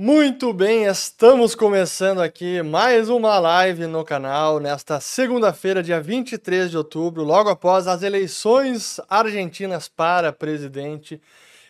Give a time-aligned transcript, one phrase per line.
[0.00, 6.76] Muito bem, estamos começando aqui mais uma live no canal nesta segunda-feira, dia 23 de
[6.76, 11.20] outubro, logo após as eleições argentinas para presidente.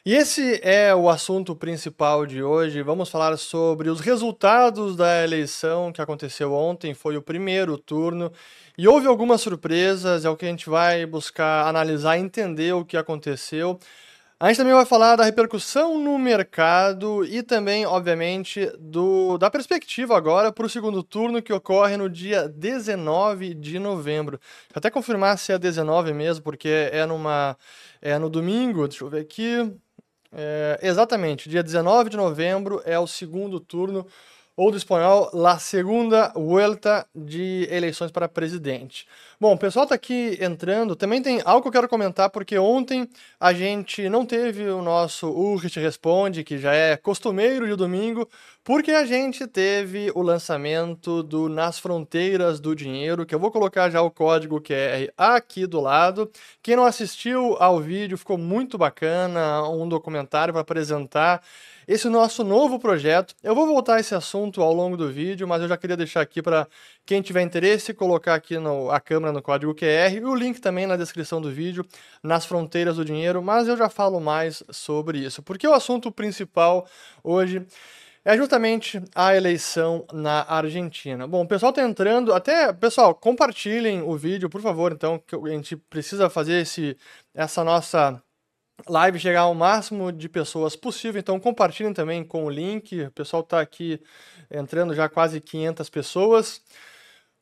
[0.04, 2.82] E esse é o assunto principal de hoje.
[2.82, 8.30] Vamos falar sobre os resultados da eleição que aconteceu ontem, foi o primeiro turno,
[8.76, 12.98] e houve algumas surpresas, é o que a gente vai buscar analisar entender o que
[12.98, 13.78] aconteceu.
[14.40, 20.16] A gente também vai falar da repercussão no mercado e também, obviamente, do, da perspectiva
[20.16, 24.38] agora para o segundo turno que ocorre no dia 19 de novembro.
[24.72, 27.58] Até confirmar se é 19 mesmo, porque é, numa,
[28.00, 29.72] é no domingo, deixa eu ver aqui.
[30.30, 34.06] É, exatamente, dia 19 de novembro é o segundo turno
[34.58, 39.06] ou do espanhol La Segunda Vuelta de eleições para presidente.
[39.40, 40.96] Bom, o pessoal está aqui entrando.
[40.96, 43.08] Também tem algo que eu quero comentar, porque ontem
[43.38, 48.28] a gente não teve o nosso Urrit Responde, que já é costumeiro de domingo,
[48.64, 53.88] porque a gente teve o lançamento do Nas Fronteiras do Dinheiro, que eu vou colocar
[53.90, 56.28] já o código QR aqui do lado.
[56.60, 61.44] Quem não assistiu ao vídeo, ficou muito bacana, um documentário para apresentar
[61.88, 63.34] esse nosso novo projeto.
[63.42, 66.20] Eu vou voltar a esse assunto ao longo do vídeo, mas eu já queria deixar
[66.20, 66.68] aqui para
[67.06, 70.86] quem tiver interesse colocar aqui no, a câmera no código QR e o link também
[70.86, 71.82] na descrição do vídeo,
[72.22, 76.86] nas fronteiras do dinheiro, mas eu já falo mais sobre isso, porque o assunto principal
[77.24, 77.66] hoje
[78.22, 81.26] é justamente a eleição na Argentina.
[81.26, 85.48] Bom, o pessoal está entrando, até, pessoal, compartilhem o vídeo, por favor, então, que a
[85.48, 86.94] gente precisa fazer esse,
[87.34, 88.22] essa nossa
[88.86, 93.02] live chegar ao máximo de pessoas possível, então compartilhem também com o link.
[93.02, 94.00] O pessoal está aqui
[94.50, 96.62] entrando já quase 500 pessoas.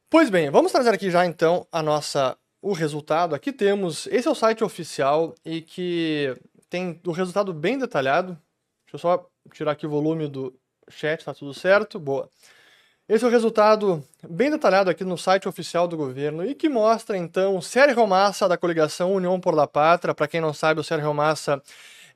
[0.08, 3.34] Pois bem, vamos trazer aqui já então a nossa o resultado.
[3.34, 6.36] Aqui temos, esse é o site oficial e que
[6.68, 8.32] tem o resultado bem detalhado.
[8.86, 11.98] Deixa eu só tirar aqui o volume do chat, tá tudo certo.
[11.98, 12.30] Boa.
[13.08, 17.16] Esse é o resultado bem detalhado aqui no site oficial do governo e que mostra
[17.16, 20.12] então Sérgio Massa da coligação União por la Pátria.
[20.12, 21.62] Para quem não sabe, o Sérgio Massa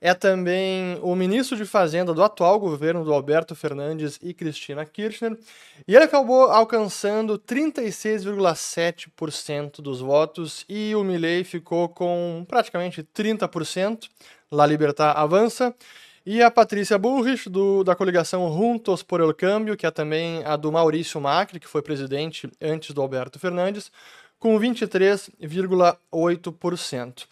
[0.01, 5.39] é também o ministro de Fazenda do atual governo do Alberto Fernandes e Cristina Kirchner,
[5.87, 14.09] e ele acabou alcançando 36,7% dos votos e o Milley ficou com praticamente 30%.
[14.51, 15.73] La Libertad avança.
[16.23, 20.55] E a Patrícia Bullrich, do, da coligação Juntos por el Cambio, que é também a
[20.55, 23.91] do Maurício Macri, que foi presidente antes do Alberto Fernandes,
[24.37, 27.23] com 23,8%.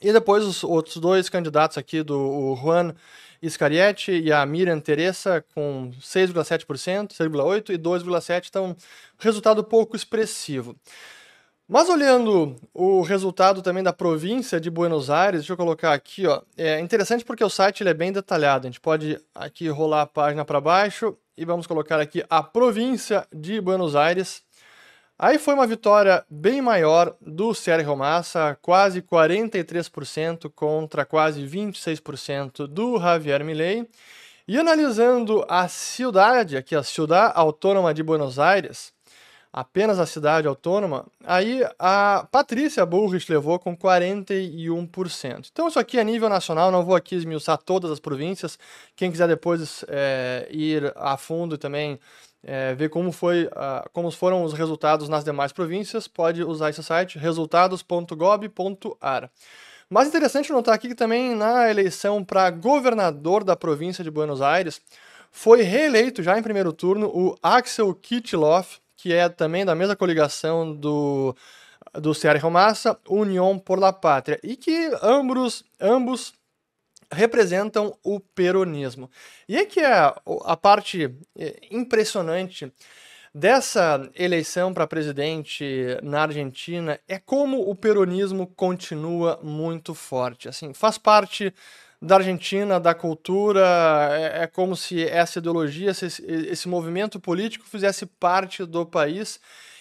[0.00, 2.94] E depois os outros dois candidatos aqui, do Juan
[3.42, 8.76] Iscarietti e a Miriam Teresa, com 6,7%, 6,8% e 2,7%, então
[9.18, 10.76] resultado pouco expressivo.
[11.72, 16.42] Mas olhando o resultado também da província de Buenos Aires, deixa eu colocar aqui, ó,
[16.54, 18.66] é interessante porque o site ele é bem detalhado.
[18.66, 23.26] A gente pode aqui rolar a página para baixo e vamos colocar aqui a província
[23.34, 24.42] de Buenos Aires.
[25.18, 33.00] Aí foi uma vitória bem maior do Sérgio Massa, quase 43% contra quase 26% do
[33.00, 33.88] Javier Milei.
[34.46, 38.92] E analisando a cidade, aqui a Ciudad Autônoma de Buenos Aires,
[39.52, 45.50] apenas a cidade autônoma, aí a Patrícia Bullrich levou com 41%.
[45.52, 48.58] Então isso aqui é nível nacional, não vou aqui esmiuçar todas as províncias.
[48.96, 52.00] Quem quiser depois é, ir a fundo e também
[52.42, 56.82] é, ver como, foi, uh, como foram os resultados nas demais províncias, pode usar esse
[56.82, 59.30] site, resultados.gob.ar.
[59.88, 64.80] Mas interessante notar aqui que também na eleição para governador da província de Buenos Aires,
[65.30, 70.76] foi reeleito já em primeiro turno o Axel Kittloff, que é também da mesma coligação
[70.76, 71.34] do,
[71.94, 76.32] do Sérgio Massa, União por la Pátria, e que ambos, ambos
[77.10, 79.10] representam o peronismo.
[79.48, 80.14] E é que é
[80.44, 82.72] a parte é, impressionante
[83.34, 90.48] dessa eleição para presidente na Argentina é como o peronismo continua muito forte.
[90.48, 91.52] Assim, faz parte
[92.02, 93.64] da Argentina, da cultura,
[94.10, 99.38] é, é como se essa ideologia, esse, esse movimento político fizesse parte do país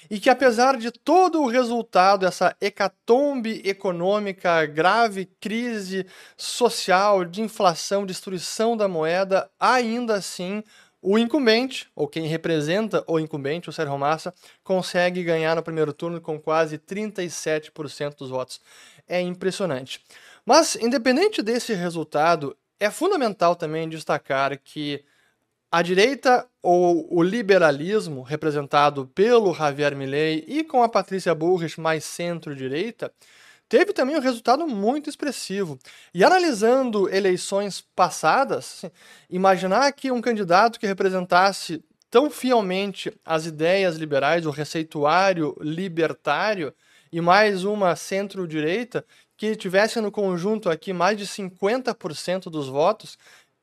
[0.09, 6.05] e que apesar de todo o resultado, essa hecatombe econômica, grave crise
[6.37, 10.63] social, de inflação, destruição da moeda, ainda assim
[11.01, 14.31] o incumbente, ou quem representa o incumbente, o Sérgio Massa,
[14.63, 18.61] consegue ganhar no primeiro turno com quase 37% dos votos.
[19.07, 19.99] É impressionante.
[20.45, 25.03] Mas, independente desse resultado, é fundamental também destacar que
[25.71, 32.03] a direita ou o liberalismo, representado pelo Javier Milei e com a Patrícia Bullrich mais
[32.03, 33.13] centro-direita,
[33.69, 35.79] teve também um resultado muito expressivo.
[36.13, 38.83] E analisando eleições passadas,
[39.29, 46.73] imaginar que um candidato que representasse tão fielmente as ideias liberais, o receituário libertário,
[47.13, 49.05] e mais uma centro-direita,
[49.41, 53.17] que tivesse no conjunto aqui mais de 50% dos votos,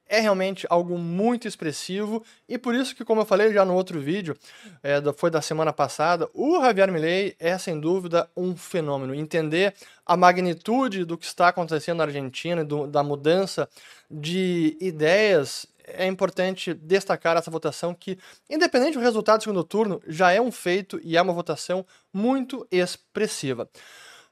[0.08, 4.00] é realmente algo muito expressivo e por isso que, como eu falei já no outro
[4.00, 4.36] vídeo,
[4.82, 9.14] é, foi da semana passada, o Javier Milei é sem dúvida um fenômeno.
[9.14, 9.72] Entender
[10.04, 13.68] a magnitude do que está acontecendo na Argentina, do, da mudança
[14.10, 18.18] de ideias, é importante destacar essa votação que,
[18.50, 22.66] independente do resultado do segundo turno, já é um feito e é uma votação muito
[22.68, 23.70] expressiva.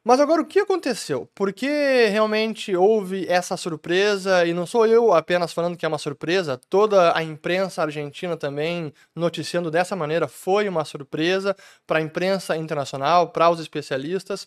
[0.08, 1.28] Mas agora o que aconteceu?
[1.34, 1.66] Por que
[2.06, 4.46] realmente houve essa surpresa?
[4.46, 8.92] E não sou eu apenas falando que é uma surpresa, toda a imprensa argentina também
[9.16, 14.46] noticiando dessa maneira foi uma surpresa para a imprensa internacional, para os especialistas,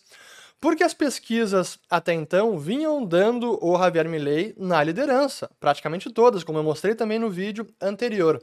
[0.58, 6.58] porque as pesquisas até então vinham dando o Javier Milei na liderança, praticamente todas, como
[6.58, 8.40] eu mostrei também no vídeo anterior.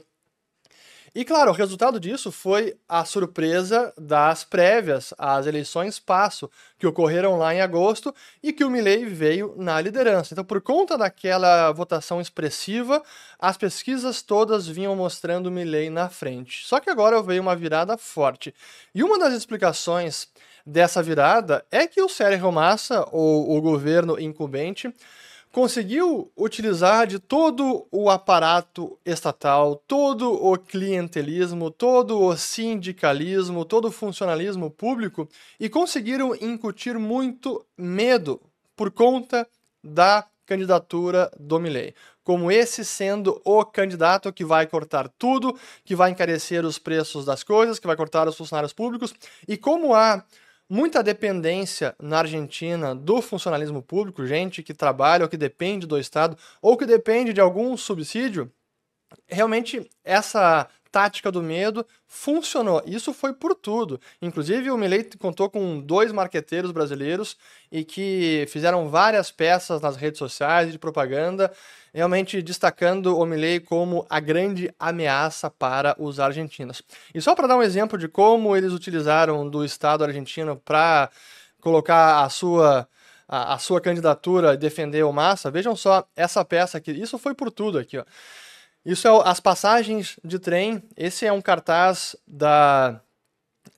[1.14, 7.36] E claro, o resultado disso foi a surpresa das prévias às eleições passo, que ocorreram
[7.36, 10.34] lá em agosto e que o Milley veio na liderança.
[10.34, 13.02] Então, por conta daquela votação expressiva,
[13.38, 16.66] as pesquisas todas vinham mostrando o Milley na frente.
[16.66, 18.54] Só que agora veio uma virada forte.
[18.94, 20.28] E uma das explicações
[20.64, 24.92] dessa virada é que o Sérgio Massa, ou o governo incumbente,
[25.52, 33.92] conseguiu utilizar de todo o aparato estatal, todo o clientelismo, todo o sindicalismo, todo o
[33.92, 35.28] funcionalismo público
[35.58, 38.40] e conseguiram incutir muito medo
[38.76, 39.46] por conta
[39.82, 41.94] da candidatura do Milley.
[42.24, 47.42] Como esse sendo o candidato que vai cortar tudo, que vai encarecer os preços das
[47.42, 49.14] coisas, que vai cortar os funcionários públicos,
[49.46, 50.22] e como há
[50.68, 56.36] muita dependência na Argentina do funcionalismo público, gente que trabalha ou que depende do Estado
[56.60, 58.52] ou que depende de algum subsídio,
[59.26, 62.82] realmente essa tática do medo funcionou.
[62.86, 64.00] Isso foi por tudo.
[64.20, 67.36] Inclusive, o Milei contou com dois marqueteiros brasileiros
[67.70, 71.52] e que fizeram várias peças nas redes sociais de propaganda,
[71.92, 76.82] realmente destacando o Milei como a grande ameaça para os argentinos.
[77.14, 81.10] E só para dar um exemplo de como eles utilizaram do Estado argentino para
[81.60, 82.88] colocar a sua
[83.28, 86.90] a, a sua candidatura e defender o Massa, vejam só essa peça aqui.
[86.92, 88.04] Isso foi por tudo aqui, ó.
[88.84, 90.82] Isso é as passagens de trem.
[90.96, 93.00] Esse é um cartaz da,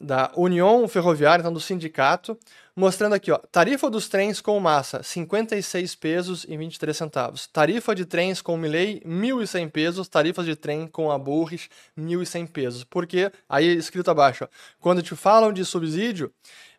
[0.01, 2.39] da União Ferroviária, então do sindicato,
[2.77, 7.47] mostrando aqui, ó, tarifa dos trens com massa, 56 pesos e 23 centavos.
[7.47, 10.09] Tarifa de trens com Milley, 1.100 pesos.
[10.09, 11.69] Tarifas de trem com a Burris,
[11.99, 12.85] 1.100 pesos.
[12.85, 14.49] Porque, aí escrito abaixo, ó,
[14.79, 16.33] quando te falam de subsídio,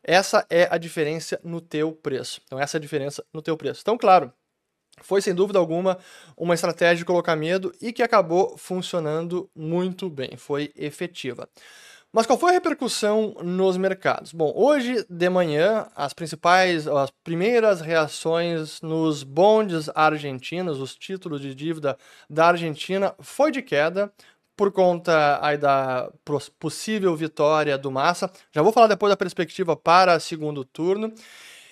[0.04, 2.42] essa é a diferença no teu preço.
[2.46, 3.82] Então, essa é a diferença no teu preço.
[3.82, 4.34] Então, claro,
[5.06, 5.98] foi sem dúvida alguma
[6.38, 11.48] uma estratégia de colocar medo e que acabou funcionando muito bem, foi efetiva.
[12.14, 14.34] Mas qual foi a repercussão nos mercados?
[14.34, 21.56] Bom, hoje de manhã, as principais, as primeiras reações nos bondes argentinos, os títulos de
[21.56, 21.98] dívida
[22.30, 24.12] da Argentina, foi de queda
[24.58, 26.12] por conta aí da
[26.60, 28.30] possível vitória do Massa.
[28.52, 31.14] Já vou falar depois da perspectiva para segundo turno.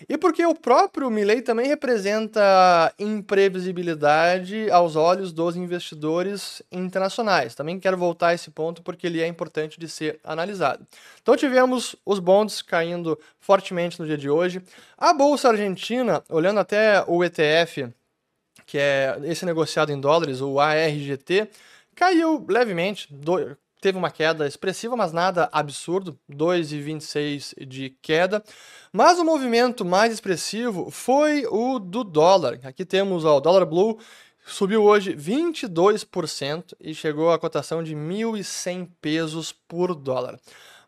[0.07, 7.55] E porque o próprio Milley também representa imprevisibilidade aos olhos dos investidores internacionais.
[7.55, 10.85] Também quero voltar a esse ponto porque ele é importante de ser analisado.
[11.21, 14.61] Então tivemos os bonds caindo fortemente no dia de hoje.
[14.97, 17.89] A bolsa argentina, olhando até o ETF,
[18.65, 21.49] que é esse negociado em dólares, o ARGT,
[21.95, 23.07] caiu levemente,
[23.79, 28.43] teve uma queda expressiva, mas nada absurdo, 2,26 de queda.
[28.91, 32.59] Mas o movimento mais expressivo foi o do dólar.
[32.63, 33.97] Aqui temos ó, o dólar blue
[34.45, 40.39] subiu hoje 22% e chegou à cotação de 1.100 pesos por dólar.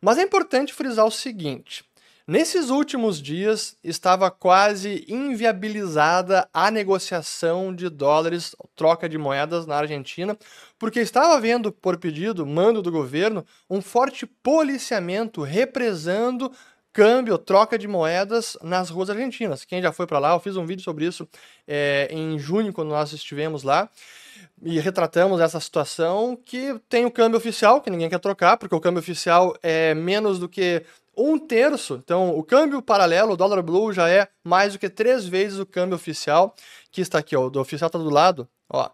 [0.01, 1.83] Mas é importante frisar o seguinte:
[2.27, 10.37] Nesses últimos dias, estava quase inviabilizada a negociação de dólares, troca de moedas na Argentina,
[10.77, 16.51] porque estava havendo, por pedido, mando do governo, um forte policiamento represando
[16.93, 19.65] câmbio, troca de moedas nas ruas argentinas.
[19.65, 21.27] Quem já foi para lá, eu fiz um vídeo sobre isso
[21.67, 23.89] é, em junho, quando nós estivemos lá
[24.61, 28.79] e retratamos essa situação que tem o câmbio oficial, que ninguém quer trocar, porque o
[28.79, 30.83] câmbio oficial é menos do que
[31.15, 31.95] um terço.
[32.03, 35.65] Então, o câmbio paralelo, o dólar blue, já é mais do que três vezes o
[35.65, 36.55] câmbio oficial,
[36.91, 38.89] que está aqui, ó, o oficial está do lado, ó.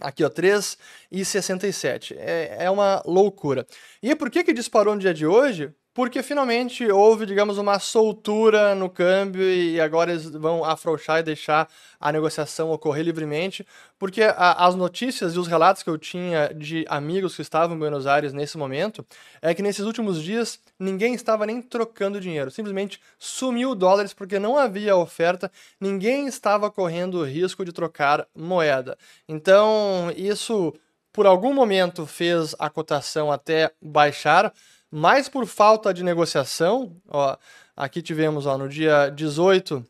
[0.00, 2.16] Aqui, ó, 3,67.
[2.16, 3.66] É, é uma loucura.
[4.02, 5.74] E por que que disparou no dia de hoje?
[5.92, 11.68] Porque finalmente houve, digamos, uma soltura no câmbio e agora eles vão afrouxar e deixar
[11.98, 13.66] a negociação ocorrer livremente,
[13.98, 17.78] porque a, as notícias e os relatos que eu tinha de amigos que estavam em
[17.78, 19.04] Buenos Aires nesse momento
[19.42, 24.56] é que nesses últimos dias ninguém estava nem trocando dinheiro, simplesmente sumiu dólares porque não
[24.56, 28.96] havia oferta, ninguém estava correndo o risco de trocar moeda.
[29.28, 30.72] Então, isso
[31.12, 34.52] por algum momento fez a cotação até baixar,
[34.90, 36.96] mais por falta de negociação.
[37.08, 37.36] Ó,
[37.76, 39.84] aqui tivemos ó, no dia 18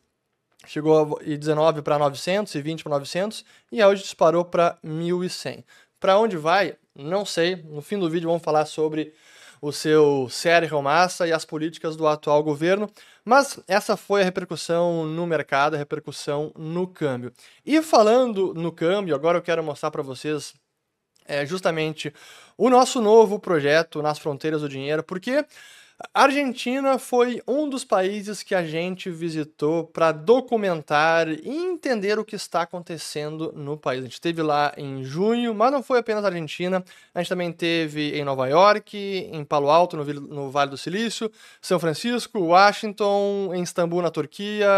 [0.67, 5.65] chegou e 19 para 900 e 20 para 900 e hoje disparou para 1100.
[5.99, 6.75] Para onde vai?
[6.95, 7.55] Não sei.
[7.55, 9.13] No fim do vídeo vamos falar sobre
[9.61, 12.89] o seu Sérgio Massa e as políticas do atual governo,
[13.23, 17.31] mas essa foi a repercussão no mercado, a repercussão no câmbio.
[17.63, 20.55] E falando no câmbio, agora eu quero mostrar para vocês
[21.25, 22.13] é, justamente
[22.57, 25.45] o nosso novo projeto Nas Fronteiras do Dinheiro, porque
[26.13, 32.25] a Argentina foi um dos países que a gente visitou para documentar e entender o
[32.25, 33.99] que está acontecendo no país.
[33.99, 38.17] A gente esteve lá em junho, mas não foi apenas Argentina, a gente também teve
[38.17, 38.97] em Nova York,
[39.31, 41.31] em Palo Alto, no, no Vale do Silício,
[41.61, 44.69] São Francisco, Washington, em Istambul, na Turquia,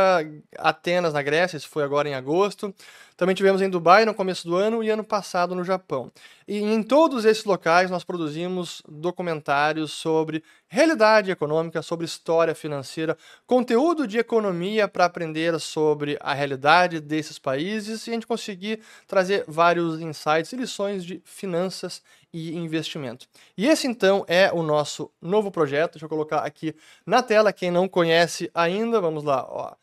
[0.58, 2.74] Atenas, na Grécia, isso foi agora em agosto.
[3.16, 6.12] Também tivemos em Dubai no começo do ano e ano passado no Japão.
[6.48, 14.08] E em todos esses locais nós produzimos documentários sobre realidade econômica, sobre história financeira, conteúdo
[14.08, 20.00] de economia para aprender sobre a realidade desses países e a gente conseguir trazer vários
[20.02, 22.02] insights e lições de finanças
[22.34, 23.28] e investimento.
[23.58, 25.94] E esse então é o nosso novo projeto.
[25.94, 29.00] Deixa eu colocar aqui na tela quem não conhece ainda.
[29.00, 29.74] Vamos lá, ó.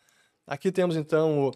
[0.46, 1.52] Aqui temos então o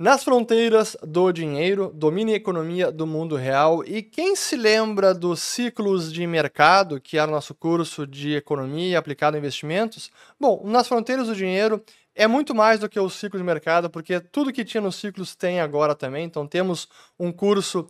[0.00, 3.84] nas fronteiras do dinheiro, domine a economia do mundo real.
[3.84, 8.98] E quem se lembra dos ciclos de mercado, que era o nosso curso de economia
[8.98, 10.10] aplicado a investimentos?
[10.40, 14.18] Bom, nas fronteiras do dinheiro é muito mais do que o ciclo de mercado, porque
[14.20, 16.24] tudo que tinha nos ciclos tem agora também.
[16.24, 16.88] Então temos
[17.18, 17.86] um curso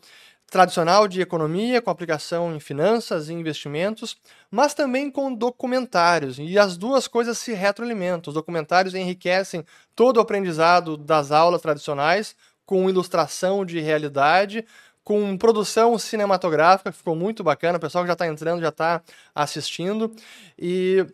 [0.50, 4.16] tradicional de economia, com aplicação em finanças e investimentos,
[4.50, 6.38] mas também com documentários.
[6.40, 8.32] E as duas coisas se retroalimentam.
[8.32, 9.64] Os documentários enriquecem
[9.94, 12.34] todo o aprendizado das aulas tradicionais,
[12.66, 14.66] com ilustração de realidade,
[15.04, 17.78] com produção cinematográfica, que ficou muito bacana.
[17.78, 19.02] O pessoal que já está entrando já está
[19.32, 20.12] assistindo.
[20.58, 21.06] E,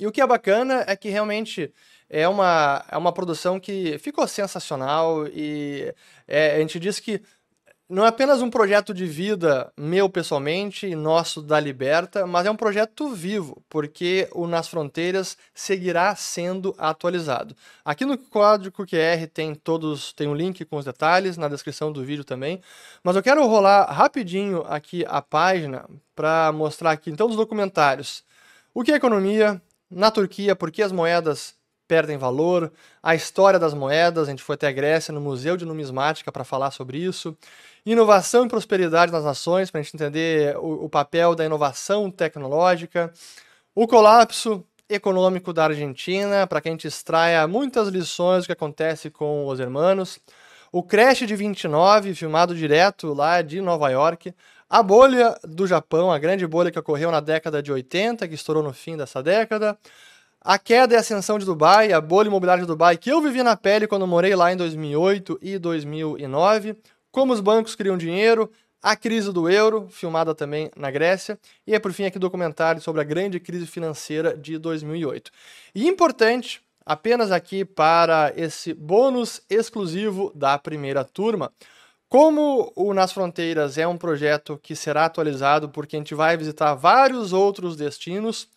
[0.00, 1.70] e o que é bacana é que realmente
[2.08, 5.94] é uma, é uma produção que ficou sensacional e
[6.26, 7.22] é, a gente diz que
[7.88, 12.50] não é apenas um projeto de vida meu pessoalmente e nosso da Liberta, mas é
[12.50, 17.54] um projeto vivo, porque o Nas Fronteiras seguirá sendo atualizado.
[17.84, 22.02] Aqui no código QR tem todos, tem um link com os detalhes na descrição do
[22.02, 22.62] vídeo também,
[23.02, 25.84] mas eu quero rolar rapidinho aqui a página
[26.14, 28.24] para mostrar aqui então os documentários.
[28.72, 29.60] O que é economia
[29.90, 31.54] na Turquia, por que as moedas
[31.86, 32.72] perdem valor,
[33.02, 36.42] a história das moedas, a gente foi até a Grécia no Museu de Numismática para
[36.42, 37.36] falar sobre isso
[37.84, 43.12] inovação e prosperidade nas nações, para a gente entender o, o papel da inovação tecnológica,
[43.74, 49.10] o colapso econômico da Argentina, para que a gente extraia muitas lições do que acontece
[49.10, 50.18] com os hermanos,
[50.70, 54.34] o Crash de 29, filmado direto lá de Nova York,
[54.68, 58.62] a bolha do Japão, a grande bolha que ocorreu na década de 80, que estourou
[58.62, 59.76] no fim dessa década,
[60.40, 63.56] a queda e ascensão de Dubai, a bolha imobiliária de Dubai, que eu vivi na
[63.56, 66.74] pele quando morei lá em 2008 e 2009,
[67.12, 68.50] como os bancos criam dinheiro,
[68.82, 73.00] a crise do euro, filmada também na Grécia, e é por fim aqui documentário sobre
[73.00, 75.30] a grande crise financeira de 2008.
[75.72, 81.52] E importante, apenas aqui para esse bônus exclusivo da primeira turma,
[82.08, 86.74] como o Nas Fronteiras é um projeto que será atualizado porque a gente vai visitar
[86.74, 88.48] vários outros destinos,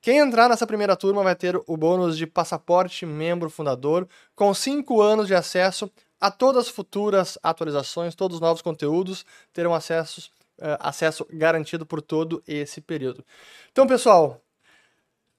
[0.00, 5.00] quem entrar nessa primeira turma vai ter o bônus de passaporte membro fundador, com 5
[5.00, 5.90] anos de acesso
[6.20, 12.00] a todas as futuras atualizações, todos os novos conteúdos terão acesso, uh, acesso garantido por
[12.00, 13.24] todo esse período.
[13.70, 14.40] Então, pessoal,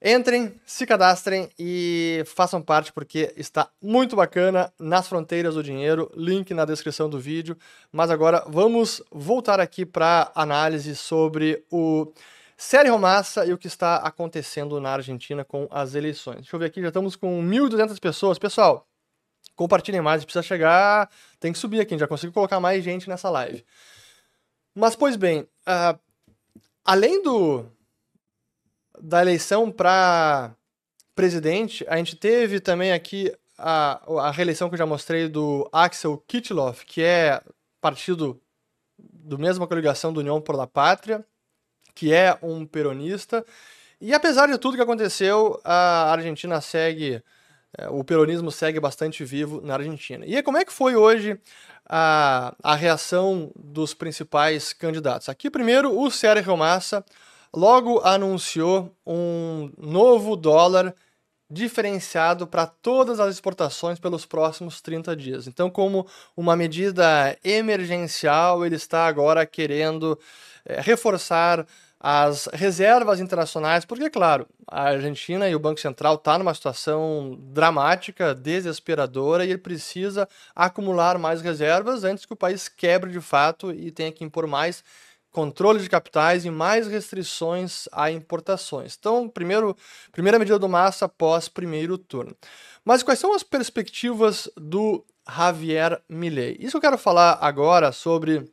[0.02, 6.12] entrem, se cadastrem e façam parte porque está muito bacana nas fronteiras do dinheiro.
[6.16, 7.58] Link na descrição do vídeo.
[7.92, 12.14] Mas agora vamos voltar aqui para análise sobre o
[12.58, 16.38] Sérgio Massa e o que está acontecendo na Argentina com as eleições.
[16.38, 18.40] Deixa eu ver aqui, já estamos com 1.200 pessoas.
[18.40, 18.88] Pessoal,
[19.56, 21.10] compartilhem mais, precisa chegar,
[21.40, 23.66] tem que subir aqui, a gente já conseguiu colocar mais gente nessa live.
[24.74, 26.00] Mas, pois bem, uh,
[26.84, 27.66] além do
[29.02, 30.56] da eleição para
[31.14, 36.18] presidente, a gente teve também aqui a, a reeleição que eu já mostrei do Axel
[36.28, 37.42] Kitilov, que é
[37.82, 38.42] partido
[38.98, 41.26] do mesma coligação do União por la Pátria,
[41.94, 43.46] que é um peronista,
[44.02, 47.24] E apesar de tudo que aconteceu, a Argentina segue,
[47.90, 50.26] o peronismo segue bastante vivo na Argentina.
[50.26, 51.40] E como é que foi hoje
[51.88, 55.30] a, a reação dos principais candidatos?
[55.30, 57.04] Aqui, primeiro, o Sérgio Massa
[57.54, 60.94] logo anunciou um novo dólar
[61.50, 65.48] diferenciado para todas as exportações pelos próximos 30 dias.
[65.48, 70.20] Então, como uma medida emergencial, ele está agora querendo
[70.66, 71.66] é, reforçar
[72.08, 77.36] as reservas internacionais, porque, claro, a Argentina e o Banco Central estão tá numa situação
[77.52, 83.72] dramática, desesperadora, e ele precisa acumular mais reservas antes que o país quebre de fato
[83.72, 84.84] e tenha que impor mais
[85.32, 88.96] controle de capitais e mais restrições a importações.
[89.00, 89.76] Então, primeiro,
[90.12, 92.38] primeira medida do Massa após primeiro turno.
[92.86, 96.56] Mas quais são as perspectivas do Javier Milei?
[96.60, 98.46] Isso eu quero falar agora sobre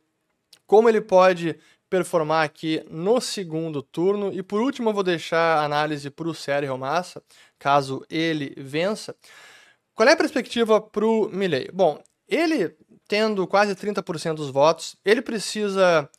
[0.65, 1.55] como ele pode
[1.93, 4.33] performar aqui no segundo turno.
[4.33, 7.21] E por último, eu vou deixar a análise para o Sérgio Massa,
[7.59, 9.15] caso ele vença.
[9.93, 11.69] Qual é a perspectiva para o Milley?
[11.71, 12.75] Bom, ele
[13.07, 16.09] tendo quase 30% dos votos, ele precisa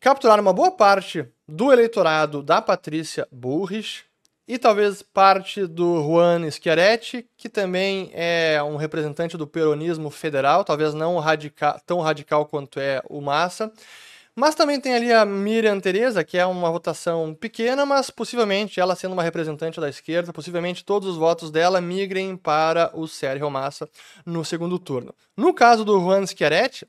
[0.00, 4.04] capturar uma boa parte do eleitorado da Patrícia Burris
[4.48, 10.94] e talvez parte do Juan Schiaretti, que também é um representante do peronismo federal, talvez
[10.94, 13.70] não radical, tão radical quanto é o Massa.
[14.34, 18.96] Mas também tem ali a Miriam Teresa, que é uma votação pequena, mas possivelmente ela
[18.96, 23.88] sendo uma representante da esquerda, possivelmente todos os votos dela migrem para o Sérgio Massa
[24.24, 25.14] no segundo turno.
[25.36, 26.86] No caso do Juan Schiaretti,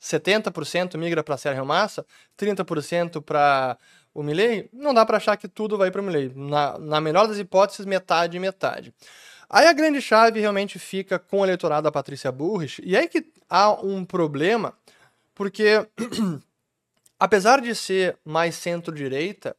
[0.00, 2.06] 70% migra para Sérgio Massa,
[2.38, 3.76] 30% para
[4.14, 6.32] o Milley, não dá para achar que tudo vai para o Milley.
[6.34, 8.94] Na, na melhor das hipóteses, metade e metade.
[9.48, 13.26] Aí a grande chave realmente fica com o eleitorado da Patrícia Burrich, e aí que
[13.48, 14.72] há um problema,
[15.34, 15.86] porque
[17.18, 19.54] apesar de ser mais centro-direita,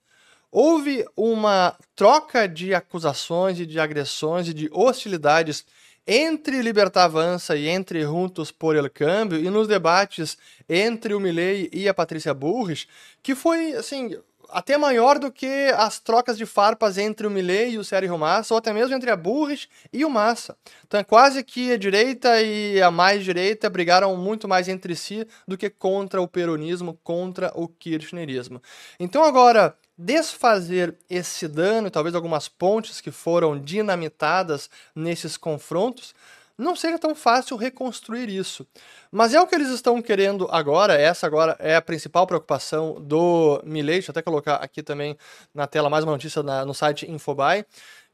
[0.51, 5.65] houve uma troca de acusações e de agressões e de hostilidades
[6.05, 10.37] entre Libertar Avança e entre Juntos por El Câmbio e nos debates
[10.67, 12.87] entre o Milley e a Patrícia Burris,
[13.21, 14.17] que foi, assim,
[14.51, 18.53] até maior do que as trocas de farpas entre o Milley e o Sérgio Massa,
[18.53, 20.55] ou até mesmo entre a Burris e o Massa.
[20.85, 25.25] Então é quase que a direita e a mais direita brigaram muito mais entre si
[25.47, 28.61] do que contra o peronismo, contra o kirchnerismo.
[28.99, 36.13] Então agora, desfazer esse dano talvez algumas pontes que foram dinamitadas nesses confrontos,
[36.61, 38.65] não seja tão fácil reconstruir isso.
[39.11, 43.61] Mas é o que eles estão querendo agora, essa agora é a principal preocupação do
[43.65, 45.17] Milley, deixa eu até colocar aqui também
[45.53, 47.65] na tela mais uma notícia na, no site Infobuy,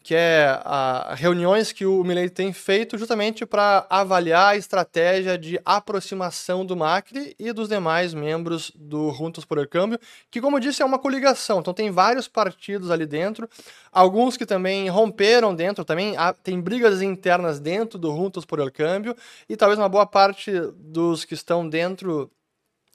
[0.08, 5.60] que é a, reuniões que o Milley tem feito justamente para avaliar a estratégia de
[5.66, 10.00] aproximação do Macri e dos demais membros do Juntos por El Câmbio,
[10.32, 11.60] que, como disse, é uma coligação.
[11.60, 13.50] Então tem vários partidos ali dentro,
[13.92, 18.72] alguns que também romperam dentro, também há, tem brigas internas dentro do Juntos por El
[18.72, 19.14] Câmbio,
[19.50, 22.32] e talvez uma boa parte dos que estão dentro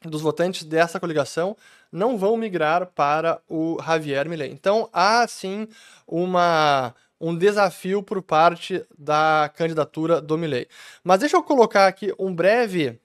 [0.02, 1.54] dos votantes dessa coligação
[1.92, 4.50] não vão migrar para o Javier Milei.
[4.50, 5.68] Então há sim
[6.06, 10.66] uma um desafio por parte da candidatura do Milley.
[11.04, 13.00] Mas deixa eu colocar aqui um breve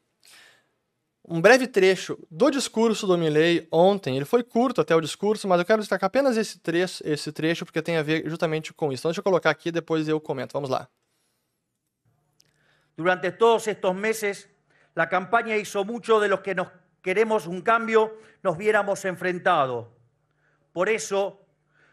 [1.30, 4.16] um breve trecho do discurso do Milley ontem.
[4.16, 7.66] Ele foi curto até o discurso, mas eu quero destacar apenas esse trecho, esse trecho
[7.66, 9.02] porque tem a ver justamente com isso.
[9.02, 10.54] Então deixa eu colocar aqui depois eu comento.
[10.54, 10.88] Vamos lá.
[12.96, 14.50] Durante todos estos meses,
[14.96, 16.70] a campanha hizo mucho de los que nos
[17.04, 19.86] queremos un cambio nos viéramos enfrentados.
[20.74, 21.47] Por eso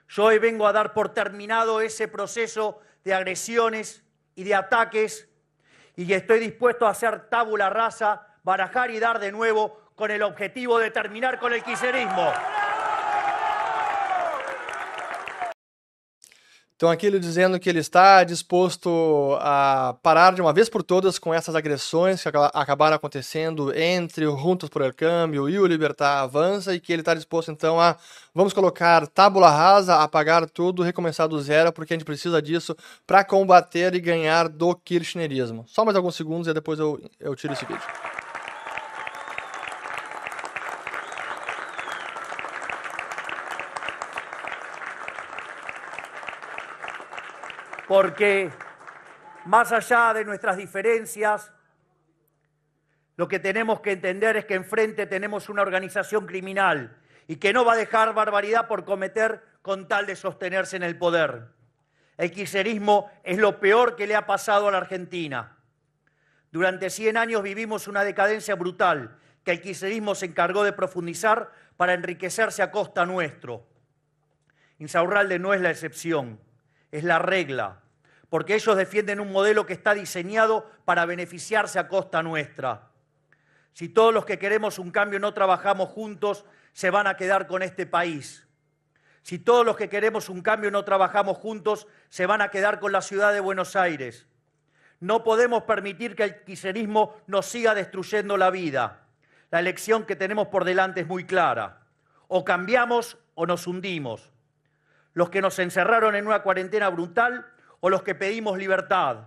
[0.09, 5.29] Yo hoy vengo a dar por terminado ese proceso de agresiones y de ataques
[5.97, 10.79] y estoy dispuesto a hacer tabula rasa, barajar y dar de nuevo con el objetivo
[10.79, 12.33] de terminar con el quiserismo.
[16.85, 21.19] Então, aqui ele dizendo que ele está disposto a parar de uma vez por todas
[21.19, 26.21] com essas agressões que acabaram acontecendo entre o Juntos por El Câmbio e o Libertar
[26.21, 27.97] Avança e que ele está disposto, então, a,
[28.35, 33.25] vamos colocar tábula rasa, apagar tudo, recomeçar do zero, porque a gente precisa disso para
[33.25, 35.65] combater e ganhar do kirchnerismo.
[35.67, 38.14] Só mais alguns segundos e depois eu, eu tiro esse vídeo.
[47.95, 48.51] Porque
[49.45, 51.53] más allá de nuestras diferencias,
[53.15, 56.97] lo que tenemos que entender es que enfrente tenemos una organización criminal
[57.29, 60.99] y que no va a dejar barbaridad por cometer con tal de sostenerse en el
[60.99, 61.51] poder.
[62.17, 65.57] El quiserismo es lo peor que le ha pasado a la Argentina.
[66.51, 71.95] Durante 100 años vivimos una decadencia brutal que el quiserismo se encargó de profundizar para
[71.95, 73.69] enriquecerse a costa nuestro.
[74.81, 76.41] Insaurralde no es la excepción,
[76.91, 77.83] es la regla,
[78.35, 82.89] porque ellos defienden un modelo que está diseñado para beneficiarse a costa nuestra.
[83.75, 87.63] Si todos los que queremos un cambio no trabajamos juntos, se van a quedar con
[87.63, 88.45] este país.
[89.23, 92.91] Si todos los que queremos un cambio no trabajamos juntos, se van a quedar con
[92.91, 94.27] la ciudad de Buenos Aires.
[94.99, 99.07] No podemos permitir que el kirchnerismo nos siga destruyendo la vida.
[99.53, 101.83] La elección que tenemos por delante es muy clara.
[102.27, 104.33] O cambiamos o nos hundimos.
[105.13, 107.54] Los que nos encerraron en una cuarentena brutal
[107.85, 109.27] o los que pedimos libertad.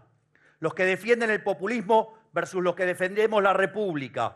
[0.60, 4.36] Los que defienden el populismo versus los que defendemos la república.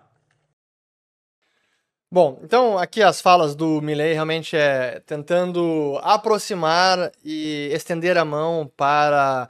[2.11, 8.71] Bom, então aqui as falas do Milley realmente é tentando aproximar e estender a mão
[8.77, 9.49] para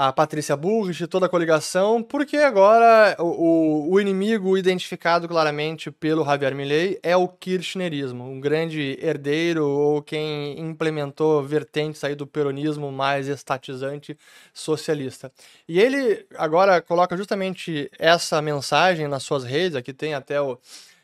[0.00, 6.54] a Patrícia Burrich, toda a coligação, porque agora o, o, inimigo identificado claramente pelo Javier
[6.54, 13.26] Milei é o kirchnerismo, um grande herdeiro ou quem implementou vertentes aí do peronismo mais
[13.26, 14.16] estatizante
[14.54, 15.32] socialista.
[15.66, 20.60] E ele agora coloca justamente essa mensagem nas suas redes, aqui tem até o,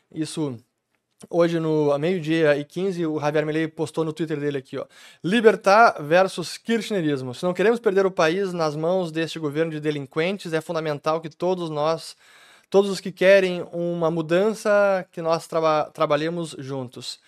[0.09, 0.57] isso
[1.29, 4.85] Hoje, no meio-dia e 15, o Javier Milei postou no Twitter dele aqui, ó.
[5.23, 7.33] Libertar versus Kirchnerismo.
[7.33, 11.29] Se não queremos perder o país nas mãos deste governo de delinquentes, é fundamental que
[11.29, 12.17] todos nós,
[12.69, 17.19] todos os que querem uma mudança, que nós traba trabalhemos juntos.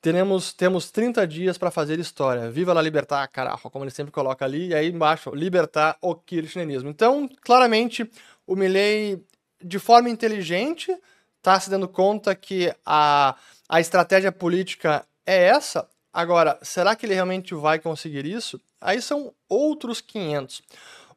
[0.00, 2.50] Teremos, temos 30 dias para fazer história.
[2.52, 4.68] Viva la libertad, carajo, como ele sempre coloca ali.
[4.68, 6.88] E aí embaixo, libertar o kirchnerismo.
[6.88, 8.08] Então, claramente,
[8.46, 9.20] o Milley,
[9.60, 10.96] de forma inteligente,
[11.44, 13.36] está se dando conta que a,
[13.68, 15.86] a estratégia política é essa.
[16.10, 18.58] Agora, será que ele realmente vai conseguir isso?
[18.80, 20.62] Aí são outros 500.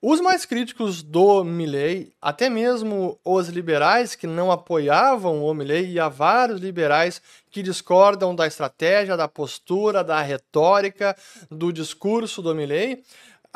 [0.02, 6.00] Os mais críticos do Milley, até mesmo os liberais que não apoiavam o Milley, e
[6.00, 11.16] há vários liberais que discordam da estratégia, da postura, da retórica,
[11.50, 13.02] do discurso do Milley,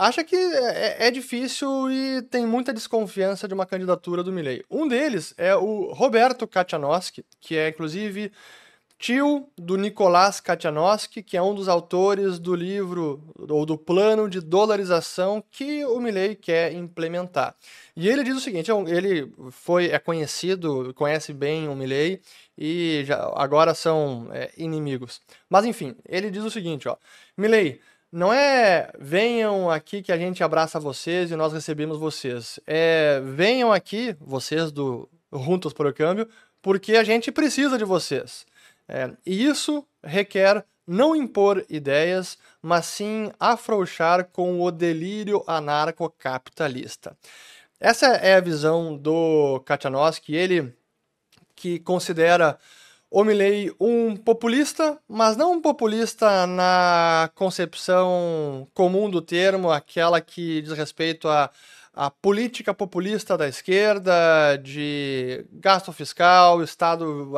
[0.01, 4.63] acha que é, é, é, difícil e tem muita desconfiança de uma candidatura do Milley.
[4.69, 8.31] Um deles é o Roberto Kachanowski, que é inclusive
[8.97, 14.39] tio do Nicolás Kachanowski, que é um dos autores do livro ou do plano de
[14.39, 17.55] dolarização que o Milley quer implementar.
[17.95, 22.21] E ele diz o seguinte, é ele foi é conhecido, conhece bem o Milley
[22.57, 25.21] e já, agora são é, inimigos.
[25.47, 26.95] Mas enfim, ele diz o seguinte, ó,
[27.37, 27.79] Milley,
[28.11, 32.59] não é venham aqui que a gente abraça vocês e nós recebemos vocês.
[32.67, 36.27] É venham aqui, vocês do Juntos por o Câmbio,
[36.61, 38.45] porque a gente precisa de vocês.
[38.87, 47.15] É, e isso requer não impor ideias, mas sim afrouxar com o delírio anarcocapitalista.
[47.79, 50.73] Essa é a visão do Kachanowski, ele
[51.55, 52.59] que considera
[53.11, 60.61] o Milley um populista, mas não um populista na concepção comum do termo, aquela que
[60.61, 61.51] diz respeito à,
[61.93, 67.29] à política populista da esquerda, de gasto fiscal, estado,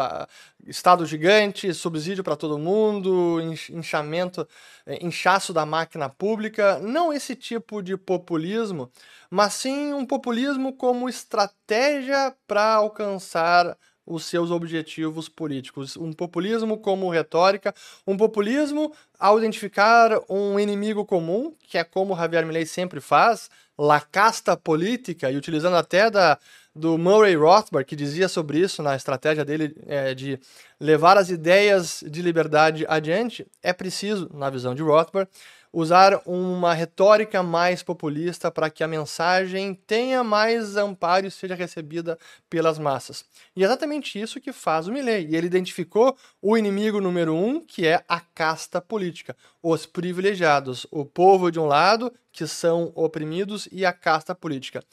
[0.67, 4.47] estado gigante, subsídio para todo mundo, inchamento,
[4.85, 6.77] é, inchaço da máquina pública.
[6.77, 8.91] Não esse tipo de populismo,
[9.27, 15.95] mas sim um populismo como estratégia para alcançar os seus objetivos políticos.
[15.97, 17.73] Um populismo como retórica,
[18.05, 23.99] um populismo ao identificar um inimigo comum, que é como Javier Milei sempre faz, la
[23.99, 26.37] casta política, e utilizando até da,
[26.75, 30.39] do Murray Rothbard, que dizia sobre isso na estratégia dele é, de
[30.79, 35.29] levar as ideias de liberdade adiante, é preciso, na visão de Rothbard,
[35.73, 42.17] usar uma retórica mais populista para que a mensagem tenha mais amparo e seja recebida
[42.47, 43.25] pelas massas.
[43.55, 45.25] E é exatamente isso que faz o Milley.
[45.31, 51.03] E ele identificou o inimigo número um, que é a casta política, os privilegiados, o
[51.03, 54.83] povo de um lado, que são oprimidos, e a casta política.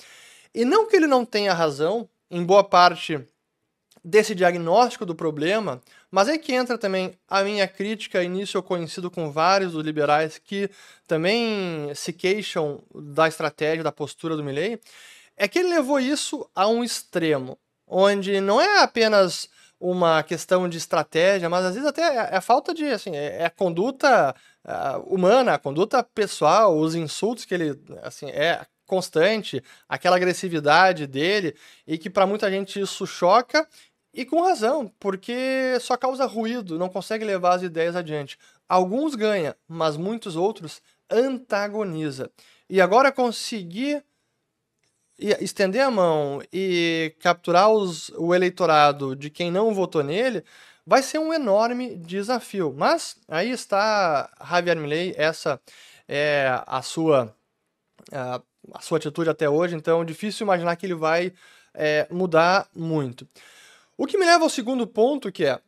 [0.54, 3.20] E não que ele não tenha razão, em boa parte
[4.02, 9.10] desse diagnóstico do problema, mas é que entra também a minha crítica, início eu conhecido
[9.10, 10.68] com vários dos liberais que
[11.06, 14.80] também se queixam da estratégia, da postura do Milley,
[15.36, 19.48] é que ele levou isso a um extremo, onde não é apenas
[19.80, 23.46] uma questão de estratégia, mas às vezes até é, é falta de, assim, é, é
[23.46, 30.16] a conduta uh, humana, a conduta pessoal, os insultos que ele, assim, é constante, aquela
[30.16, 33.66] agressividade dele, e que para muita gente isso choca
[34.12, 38.38] e com razão, porque só causa ruído, não consegue levar as ideias adiante.
[38.68, 42.30] Alguns ganha, mas muitos outros antagoniza.
[42.68, 44.04] E agora conseguir
[45.40, 50.44] estender a mão e capturar os, o eleitorado de quem não votou nele
[50.86, 52.74] vai ser um enorme desafio.
[52.76, 55.60] Mas aí está Javier Milei, essa
[56.08, 57.34] é a sua,
[58.12, 58.40] a,
[58.74, 61.32] a sua atitude até hoje, então difícil imaginar que ele vai
[61.74, 63.28] é, mudar muito.
[64.00, 65.60] O que me leva ao segundo ponto, que é,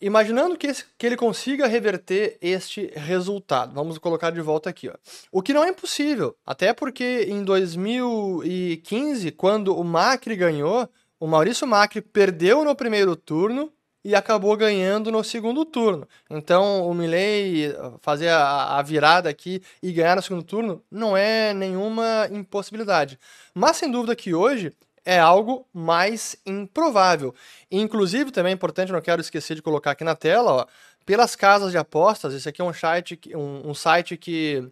[0.00, 4.94] imaginando que, esse, que ele consiga reverter este resultado, vamos colocar de volta aqui, ó.
[5.32, 11.66] o que não é impossível, até porque em 2015, quando o Macri ganhou, o Maurício
[11.66, 13.72] Macri perdeu no primeiro turno
[14.04, 16.06] e acabou ganhando no segundo turno.
[16.30, 21.52] Então, o Milley fazer a, a, virada aqui e ganhar no segundo turno não é
[21.52, 23.18] nenhuma impossibilidade.
[23.52, 24.72] Mas, sem dúvida que hoje
[25.06, 27.32] é algo mais improvável.
[27.70, 30.66] Inclusive, também é importante, não quero esquecer de colocar aqui na tela, ó,
[31.06, 34.68] pelas casas de apostas, esse aqui é um site, um, um site que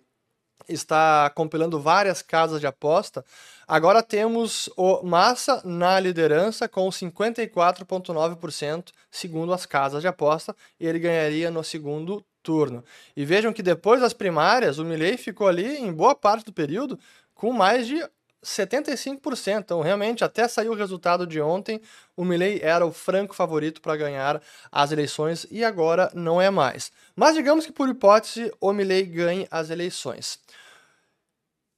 [0.68, 3.25] está compilando várias casas de aposta.
[3.68, 10.99] Agora temos o Massa na liderança com 54,9%, segundo as casas de aposta, e ele
[10.99, 12.83] ganharia no segundo turno.
[13.16, 16.99] E vejam que depois das primárias, o Milley ficou ali em boa parte do período
[17.35, 18.03] com mais de
[18.44, 19.59] 75%.
[19.61, 21.80] Então, realmente, até saiu o resultado de ontem,
[22.16, 26.92] o Milley era o franco favorito para ganhar as eleições e agora não é mais.
[27.16, 30.38] Mas digamos que, por hipótese, o Milley ganhe as eleições.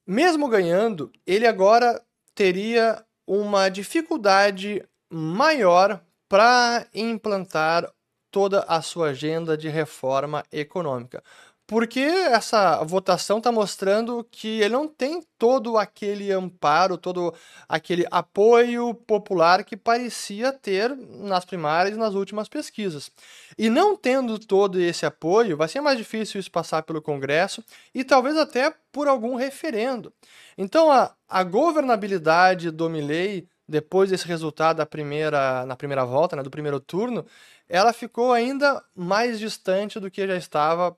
[0.07, 2.03] Mesmo ganhando, ele agora
[2.35, 7.91] teria uma dificuldade maior para implantar
[8.31, 11.23] toda a sua agenda de reforma econômica
[11.67, 17.35] porque essa votação está mostrando que ele não tem todo aquele amparo, todo
[17.69, 23.11] aquele apoio popular que parecia ter nas primárias e nas últimas pesquisas.
[23.59, 28.05] E não tendo todo esse apoio, vai ser mais difícil isso passar pelo Congresso e
[28.05, 30.13] talvez até por algum referendo.
[30.57, 36.45] Então a, a governabilidade do Milley, depois desse resultado da primeira, na primeira volta, né,
[36.45, 37.27] do primeiro turno,
[37.69, 40.97] ela ficou ainda mais distante do que já estava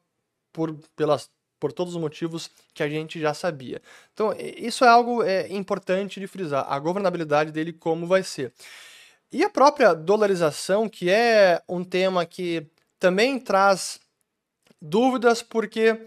[0.58, 3.80] por, pelas, por todos os motivos que a gente já sabia.
[4.12, 8.52] Então, isso é algo é, importante de frisar, a governabilidade dele como vai ser.
[9.30, 12.66] E a própria dolarização, que é um tema que
[12.98, 14.00] também traz
[14.82, 16.04] dúvidas, porque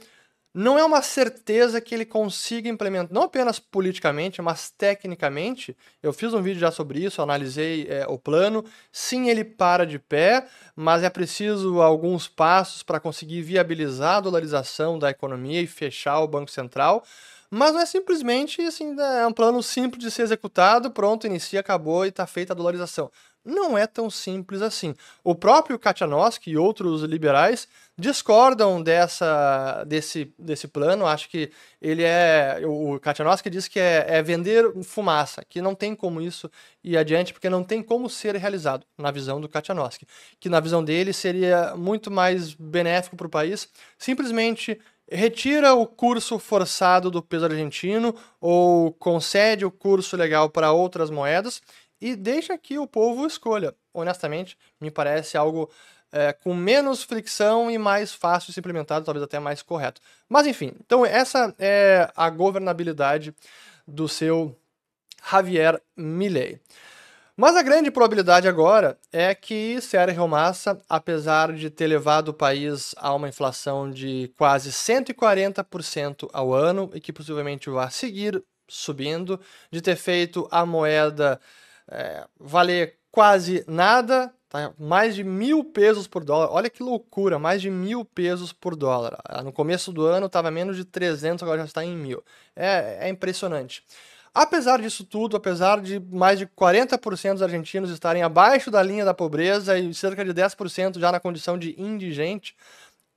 [0.53, 5.75] não é uma certeza que ele consiga implementar, não apenas politicamente, mas tecnicamente.
[6.03, 8.63] Eu fiz um vídeo já sobre isso, analisei é, o plano.
[8.91, 14.99] Sim, ele para de pé, mas é preciso alguns passos para conseguir viabilizar a dolarização
[14.99, 17.03] da economia e fechar o Banco Central.
[17.49, 22.05] Mas não é simplesmente assim, é um plano simples de ser executado, pronto, inicia, acabou
[22.05, 23.11] e está feita a dolarização
[23.43, 24.95] não é tão simples assim.
[25.23, 31.05] O próprio Kachanowski e outros liberais discordam dessa, desse, desse plano.
[31.05, 31.51] Acho que
[31.81, 32.61] ele é.
[32.65, 36.49] O Kachanowski diz que é, é vender fumaça, que não tem como isso
[36.83, 40.05] ir adiante, porque não tem como ser realizado, na visão do Kachanowski.
[40.39, 44.79] Que na visão dele seria muito mais benéfico para o país simplesmente
[45.11, 51.61] retira o curso forçado do peso argentino ou concede o curso legal para outras moedas
[52.01, 53.75] e deixa que o povo escolha.
[53.93, 55.69] Honestamente, me parece algo
[56.11, 60.01] é, com menos fricção e mais fácil de ser implementado, talvez até mais correto.
[60.27, 63.33] Mas enfim, então essa é a governabilidade
[63.87, 64.57] do seu
[65.29, 66.59] Javier Milei.
[67.37, 72.93] Mas a grande probabilidade agora é que Sérgio Massa, apesar de ter levado o país
[72.97, 79.39] a uma inflação de quase 140% ao ano e que possivelmente vai seguir subindo,
[79.71, 81.39] de ter feito a moeda
[81.89, 84.73] é, valer quase nada, tá?
[84.79, 86.49] mais de mil pesos por dólar.
[86.51, 89.17] Olha que loucura, mais de mil pesos por dólar.
[89.25, 92.23] Ah, no começo do ano estava menos de 300, agora já está em mil.
[92.55, 93.83] É, é impressionante.
[94.33, 99.13] Apesar disso tudo, apesar de mais de 40% dos argentinos estarem abaixo da linha da
[99.13, 102.55] pobreza e cerca de 10% já na condição de indigente,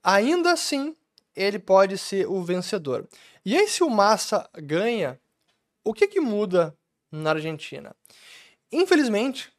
[0.02, 0.96] ainda assim
[1.36, 3.06] ele pode ser o vencedor.
[3.44, 5.18] E aí, se o Massa ganha,
[5.84, 6.74] o que, que muda
[7.12, 7.94] na Argentina?
[8.74, 9.52] Infelizmente,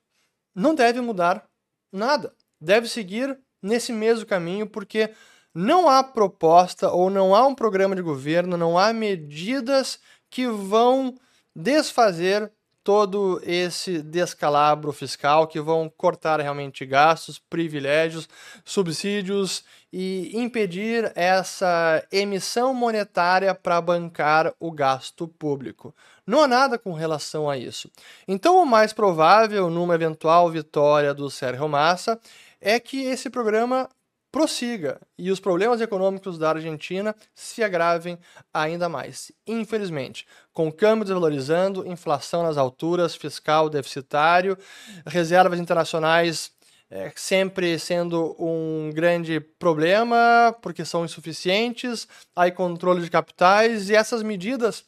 [0.53, 1.47] não deve mudar
[1.89, 2.35] nada.
[2.59, 5.13] Deve seguir nesse mesmo caminho, porque
[5.53, 9.99] não há proposta ou não há um programa de governo, não há medidas
[10.29, 11.15] que vão
[11.55, 12.51] desfazer
[12.85, 18.29] todo esse descalabro fiscal, que vão cortar realmente gastos, privilégios,
[18.63, 25.95] subsídios e impedir essa emissão monetária para bancar o gasto público.
[26.27, 27.89] Não há nada com relação a isso.
[28.27, 32.19] Então, o mais provável, numa eventual vitória do Sérgio Massa,
[32.61, 33.89] é que esse programa
[34.35, 38.19] prossiga e os problemas econômicos da Argentina se agravem
[38.53, 39.31] ainda mais.
[39.47, 44.57] Infelizmente, com o câmbio desvalorizando, inflação nas alturas, fiscal deficitário,
[45.05, 46.51] reservas internacionais
[46.91, 54.21] é, sempre sendo um grande problema, porque são insuficientes, aí controle de capitais, e essas
[54.21, 54.83] medidas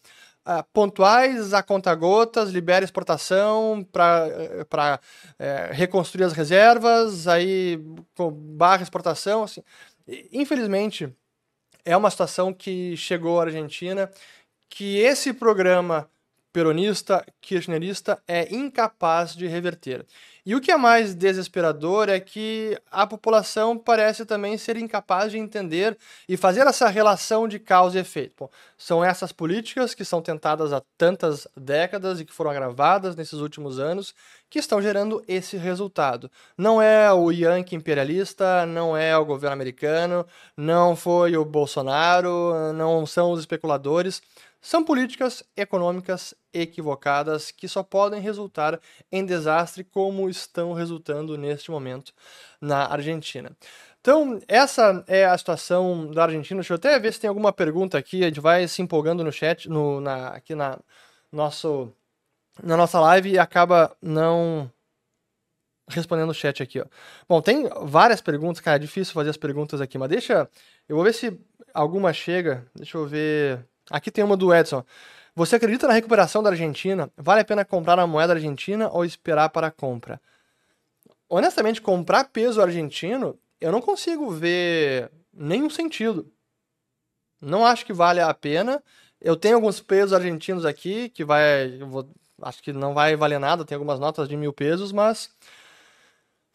[0.48, 5.00] uh, pontuais, a conta-gotas, libera exportação para
[5.38, 7.80] é, reconstruir as reservas, aí
[8.56, 9.44] barra exportação.
[9.44, 9.62] Assim.
[10.32, 11.14] Infelizmente,
[11.84, 14.10] é uma situação que chegou à Argentina,
[14.70, 16.10] que esse programa
[16.58, 20.04] peronista, kirchnerista é incapaz de reverter.
[20.44, 25.38] E o que é mais desesperador é que a população parece também ser incapaz de
[25.38, 25.96] entender
[26.28, 28.34] e fazer essa relação de causa e efeito.
[28.40, 33.40] Bom, são essas políticas que são tentadas há tantas décadas e que foram agravadas nesses
[33.40, 34.16] últimos anos
[34.50, 36.32] que estão gerando esse resultado.
[36.58, 43.06] Não é o Yankee imperialista, não é o governo americano, não foi o Bolsonaro, não
[43.06, 44.22] são os especuladores
[44.62, 48.80] são políticas econômicas equivocadas que só podem resultar
[49.12, 52.14] em desastre, como estão resultando neste momento
[52.60, 53.56] na Argentina.
[54.02, 56.62] Então, essa é a situação da Argentina.
[56.62, 58.24] Deixa eu até ver se tem alguma pergunta aqui.
[58.24, 60.80] A gente vai se empolgando no chat, no, na, aqui na,
[61.32, 61.92] nosso,
[62.64, 64.72] na nossa live e acaba não
[65.90, 66.80] respondendo o chat aqui.
[66.80, 66.86] Ó.
[67.28, 68.78] Bom, tem várias perguntas, cara.
[68.78, 70.50] É difícil fazer as perguntas aqui, mas deixa.
[70.88, 71.38] Eu vou ver se
[71.74, 72.66] alguma chega.
[72.76, 73.66] Deixa eu ver.
[73.90, 74.84] Aqui tem uma do Edson.
[75.36, 77.12] Você acredita na recuperação da Argentina?
[77.16, 80.20] Vale a pena comprar a moeda argentina ou esperar para a compra?
[81.30, 86.32] Honestamente, comprar peso argentino, eu não consigo ver nenhum sentido.
[87.42, 88.82] Não acho que vale a pena.
[89.22, 91.78] Eu tenho alguns pesos argentinos aqui que vai.
[91.80, 92.10] Vou,
[92.42, 95.30] acho que não vai valer nada, tem algumas notas de mil pesos, mas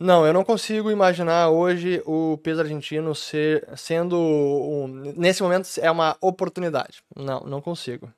[0.03, 4.19] não, eu não consigo imaginar hoje o peso argentino ser, sendo.
[4.19, 4.87] Um,
[5.17, 7.03] nesse momento é uma oportunidade.
[7.17, 8.12] Não, não consigo.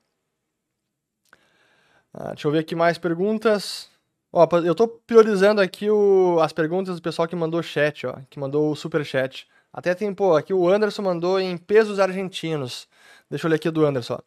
[2.13, 3.89] Ah, deixa eu ver aqui mais perguntas.
[4.33, 8.39] Ó, eu estou priorizando aqui o, as perguntas do pessoal que mandou chat, ó, que
[8.39, 9.47] mandou o super chat.
[9.73, 12.89] Até tem, pô, aqui o Anderson mandou em pesos argentinos.
[13.31, 14.21] Deixa eu ler aqui do Anderson.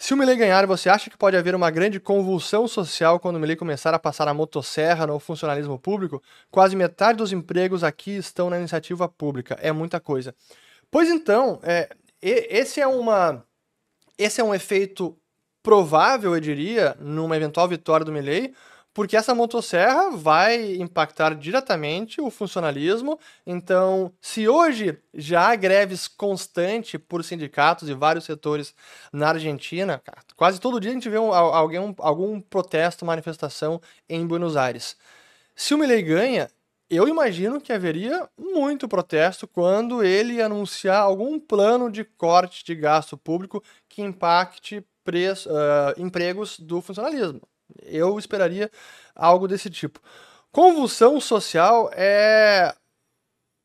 [0.00, 3.38] Se o Milley ganhar, você acha que pode haver uma grande convulsão social quando o
[3.38, 6.22] Milley começar a passar a motosserra no funcionalismo público?
[6.50, 9.58] Quase metade dos empregos aqui estão na iniciativa pública.
[9.60, 10.34] É muita coisa.
[10.90, 11.86] Pois então, é,
[12.22, 13.44] esse é uma
[14.16, 15.14] esse é um efeito
[15.62, 18.54] provável, eu diria, numa eventual vitória do Milley,
[18.92, 23.18] porque essa motosserra vai impactar diretamente o funcionalismo.
[23.46, 28.74] Então, se hoje já há greves constantes por sindicatos e vários setores
[29.12, 30.02] na Argentina,
[30.36, 34.96] quase todo dia a gente vê um, alguém, algum protesto, manifestação em Buenos Aires.
[35.54, 36.50] Se o Milley ganha,
[36.88, 43.16] eu imagino que haveria muito protesto quando ele anunciar algum plano de corte de gasto
[43.16, 47.40] público que impacte preço, uh, empregos do funcionalismo.
[47.82, 48.70] Eu esperaria
[49.14, 50.00] algo desse tipo.
[50.52, 52.74] Convulsão social é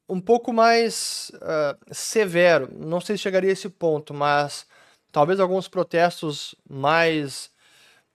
[0.07, 2.69] um pouco mais uh, severo.
[2.71, 4.67] Não sei se chegaria a esse ponto, mas
[5.11, 7.49] talvez alguns protestos mais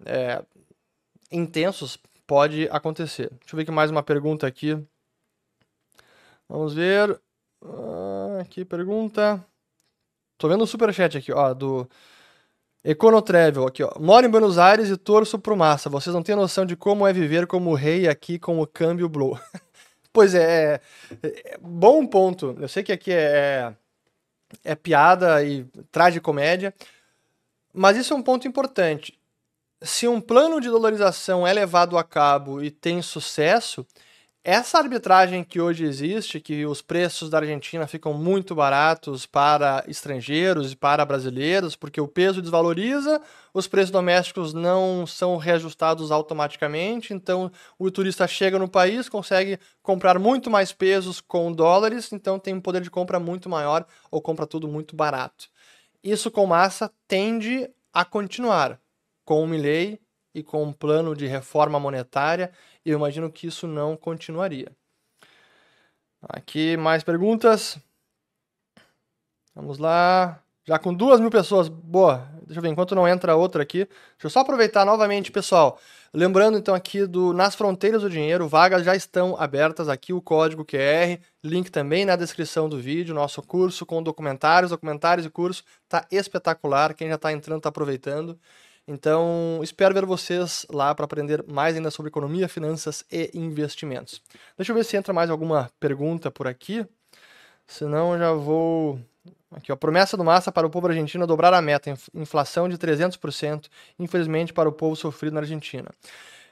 [0.05, 0.43] é,
[1.33, 3.31] intensos pode acontecer.
[3.41, 4.79] Deixa eu ver aqui mais uma pergunta aqui.
[6.49, 7.21] Vamos ver.
[7.63, 9.45] Ah, aqui pergunta.
[10.39, 11.89] Tô vendo o superchat aqui, ó, do
[12.83, 13.93] Econotravel, aqui ó.
[13.99, 15.91] Moro em Buenos Aires e torço pro Massa.
[15.91, 19.39] Vocês não têm noção de como é viver como rei aqui com o câmbio Blow.
[20.13, 20.81] pois é,
[21.23, 22.57] é, é, bom ponto.
[22.59, 23.75] Eu sei que aqui é,
[24.65, 25.67] é piada e
[26.23, 26.75] comédia,
[27.73, 29.19] mas isso é um ponto importante.
[29.83, 33.87] Se um plano de dolarização é levado a cabo e tem sucesso,
[34.43, 40.73] essa arbitragem que hoje existe, que os preços da Argentina ficam muito baratos para estrangeiros
[40.73, 43.21] e para brasileiros, porque o peso desvaloriza,
[43.53, 50.19] os preços domésticos não são reajustados automaticamente, então o turista chega no país, consegue comprar
[50.19, 54.47] muito mais pesos com dólares, então tem um poder de compra muito maior ou compra
[54.47, 55.49] tudo muito barato.
[56.03, 58.81] Isso com massa tende a continuar
[59.23, 60.01] com o Milley
[60.35, 62.51] e com um plano de reforma monetária
[62.85, 64.71] eu imagino que isso não continuaria.
[66.23, 67.79] Aqui mais perguntas.
[69.55, 70.43] Vamos lá.
[70.65, 71.69] Já com duas mil pessoas.
[71.69, 72.29] Boa.
[72.47, 73.85] Deixa eu ver, enquanto não entra outra aqui.
[73.85, 75.79] Deixa eu só aproveitar novamente, pessoal.
[76.13, 80.65] Lembrando então aqui do Nas Fronteiras do Dinheiro, vagas já estão abertas aqui, o código
[80.65, 86.05] QR, link também na descrição do vídeo, nosso curso com documentários, documentários e curso, tá
[86.11, 88.37] espetacular, quem já está entrando está aproveitando.
[88.87, 94.21] Então, espero ver vocês lá para aprender mais ainda sobre economia, finanças e investimentos.
[94.57, 96.87] Deixa eu ver se entra mais alguma pergunta por aqui.
[97.67, 98.99] Senão, já vou.
[99.53, 99.77] Aqui, ó.
[99.77, 101.97] Promessa do Massa para o povo argentino dobrar a meta.
[102.13, 103.69] Inflação de 300%,
[103.99, 105.89] infelizmente, para o povo sofrido na Argentina.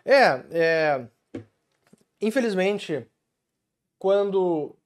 [0.04, 1.06] É, é.
[2.20, 3.04] Infelizmente,
[3.98, 4.76] quando.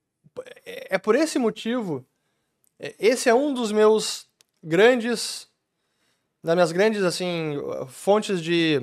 [0.65, 2.05] É, é por esse motivo.
[2.79, 4.27] É, esse é um dos meus
[4.63, 5.52] grandes.
[6.45, 7.55] Das minhas grandes, assim,
[7.89, 8.83] fontes de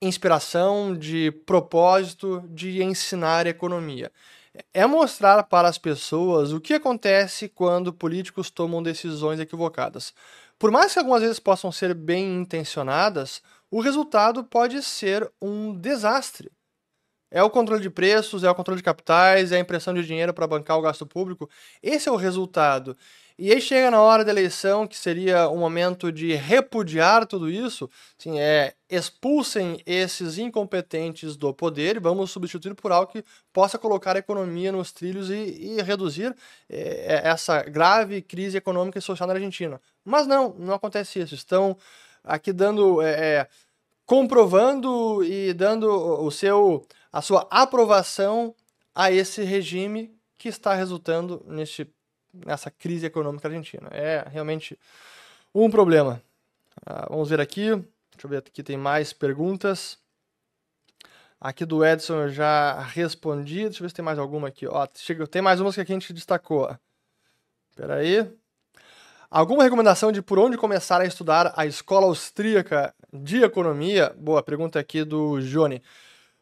[0.00, 4.10] inspiração, de propósito de ensinar economia.
[4.72, 10.14] É mostrar para as pessoas o que acontece quando políticos tomam decisões equivocadas.
[10.58, 16.50] Por mais que algumas vezes possam ser bem intencionadas, o resultado pode ser um desastre.
[17.30, 20.32] É o controle de preços, é o controle de capitais, é a impressão de dinheiro
[20.32, 21.50] para bancar o gasto público.
[21.82, 22.96] Esse é o resultado.
[23.38, 27.88] E aí chega na hora da eleição, que seria um momento de repudiar tudo isso,
[28.18, 33.22] assim, é expulsem esses incompetentes do poder e vamos substituir por algo que
[33.52, 36.34] possa colocar a economia nos trilhos e, e reduzir
[36.66, 39.80] é, essa grave crise econômica e social na Argentina.
[40.02, 41.34] Mas não, não acontece isso.
[41.34, 41.76] Estão
[42.24, 43.48] aqui dando, é, é,
[44.06, 48.54] comprovando e dando o seu, a sua aprovação
[48.94, 51.84] a esse regime que está resultando neste
[52.44, 53.88] nessa crise econômica argentina.
[53.92, 54.78] É realmente
[55.54, 56.20] um problema.
[56.84, 57.70] Ah, vamos ver aqui.
[57.70, 59.98] Deixa eu ver aqui, tem mais perguntas.
[61.40, 63.64] Aqui do Edson eu já respondi.
[63.64, 64.66] Deixa eu ver se tem mais alguma aqui.
[64.66, 66.74] Ó, chega, tem mais umas que a gente destacou.
[67.70, 68.26] Espera aí.
[69.30, 74.14] Alguma recomendação de por onde começar a estudar a escola austríaca de economia?
[74.16, 75.82] Boa pergunta aqui do Johnny.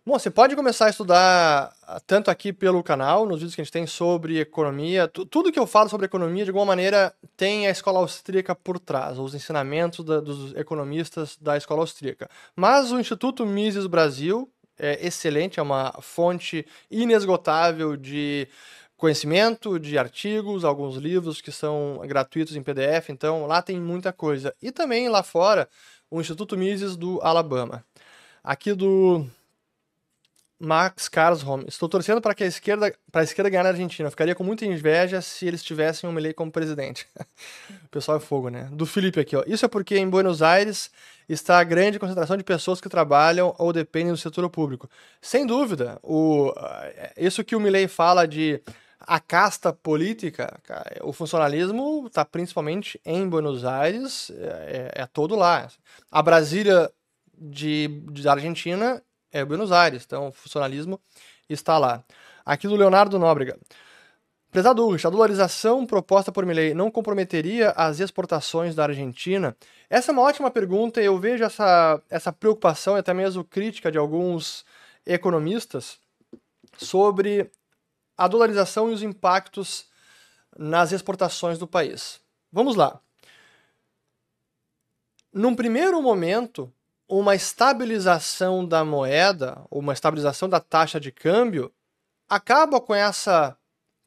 [0.07, 3.65] Bom, você pode começar a estudar ah, tanto aqui pelo canal, nos vídeos que a
[3.65, 5.09] gente tem sobre economia.
[5.09, 9.19] Tudo que eu falo sobre economia, de alguma maneira, tem a escola austríaca por trás,
[9.19, 12.29] os ensinamentos da, dos economistas da escola austríaca.
[12.55, 14.47] Mas o Instituto Mises Brasil
[14.79, 18.47] é excelente, é uma fonte inesgotável de
[18.99, 24.55] conhecimento, de artigos, alguns livros que são gratuitos em PDF, então lá tem muita coisa.
[24.61, 25.67] E também lá fora,
[26.11, 27.83] o Instituto Mises do Alabama.
[28.43, 29.27] Aqui do
[30.59, 31.65] Max Carlsholm.
[31.67, 34.11] Estou torcendo para que a esquerda, para a esquerda ganhar na Argentina.
[34.11, 37.07] ficaria com muita inveja se eles tivessem um Milei como presidente.
[37.85, 38.69] o pessoal é fogo, né?
[38.73, 39.43] Do Felipe aqui, ó.
[39.47, 40.91] Isso é porque em Buenos Aires
[41.29, 44.89] está a grande concentração de pessoas que trabalham ou dependem do setor público.
[45.21, 48.63] Sem dúvida, o eh, isso que o Milei fala de
[49.07, 50.59] a casta política,
[51.03, 55.69] o funcionalismo está principalmente em Buenos Aires, é, é, é todo lá.
[56.11, 56.91] A Brasília
[57.37, 59.03] de, de Argentina
[59.35, 61.01] é Buenos Aires, então o funcionalismo
[61.51, 62.05] está lá.
[62.47, 63.59] Aqui do Leonardo Nóbrega.
[64.53, 69.57] Prezado a dolarização proposta por Milley não comprometeria as exportações da Argentina?
[69.91, 73.91] Essa é uma ótima pergunta e eu vejo essa, essa preocupação e até mesmo crítica
[73.91, 74.65] de alguns
[75.05, 75.99] economistas
[76.79, 77.51] sobre
[78.17, 79.87] a dolarização e os impactos
[80.57, 82.21] nas exportações do país.
[82.53, 83.01] Vamos lá.
[85.33, 86.73] Num primeiro momento,
[87.19, 91.73] uma estabilização da moeda, uma estabilização da taxa de câmbio,
[92.29, 93.57] acaba com essa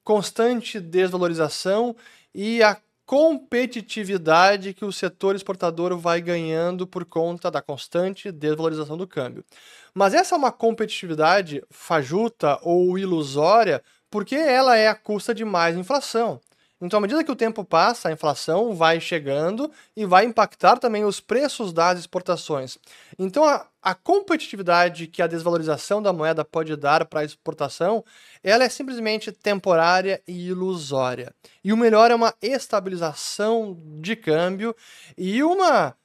[0.04, 1.96] constante desvalorização
[2.34, 9.08] e a competitividade que o setor exportador vai ganhando por conta da constante desvalorização do
[9.08, 9.46] câmbio.
[9.94, 15.78] Mas essa é uma competitividade fajuta ou ilusória porque ela é a custa de mais
[15.78, 16.42] inflação.
[16.80, 21.04] Então, à medida que o tempo passa, a inflação vai chegando e vai impactar também
[21.04, 22.78] os preços das exportações.
[23.18, 28.06] Então, a, a competitividade que a desvalorização da moeda pode dar para a exportação,
[28.44, 31.34] ela é simplesmente temporária e ilusória.
[31.64, 34.76] E o melhor é uma estabilização de câmbio
[35.18, 35.96] e uma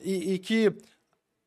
[0.00, 0.72] e, e que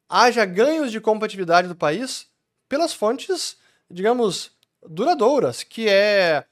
[0.10, 2.28] haja ganhos de competitividade do país
[2.68, 3.58] pelas fontes,
[3.90, 4.52] digamos,
[4.88, 6.46] duradouras, que é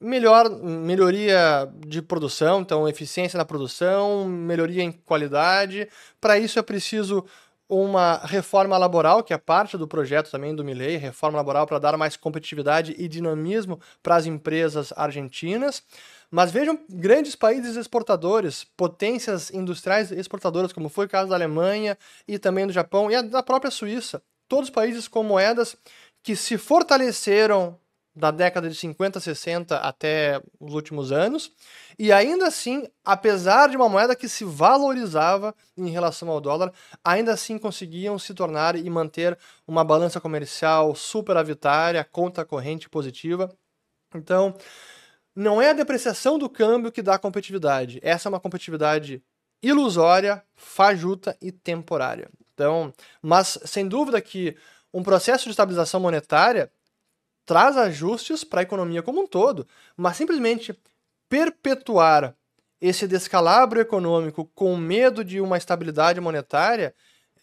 [0.00, 5.88] melhor, melhoria de produção, então eficiência na produção, melhoria em qualidade.
[6.20, 7.24] Para isso é preciso
[7.68, 11.96] uma reforma laboral, que é parte do projeto também do Milley, reforma laboral para dar
[11.96, 15.82] mais competitividade e dinamismo para as empresas argentinas.
[16.30, 21.96] Mas vejam grandes países exportadores, potências industriais exportadoras, como foi o caso da Alemanha
[22.28, 24.22] e também do Japão e da própria Suíça.
[24.48, 25.76] Todos países com moedas
[26.22, 27.78] que se fortaleceram
[28.14, 31.50] da década de 50, 60 até os últimos anos,
[31.98, 36.72] e ainda assim, apesar de uma moeda que se valorizava em relação ao dólar,
[37.04, 39.36] ainda assim conseguiam se tornar e manter
[39.66, 43.52] uma balança comercial superavitária, conta corrente positiva.
[44.14, 44.54] Então,
[45.34, 47.98] não é a depreciação do câmbio que dá competitividade.
[48.00, 49.20] Essa é uma competitividade
[49.60, 52.28] ilusória, fajuta e temporária.
[52.52, 54.56] Então, mas sem dúvida que
[54.92, 56.70] um processo de estabilização monetária
[57.44, 59.66] traz ajustes para a economia como um todo,
[59.96, 60.74] mas simplesmente
[61.28, 62.34] perpetuar
[62.80, 66.94] esse descalabro econômico com medo de uma estabilidade monetária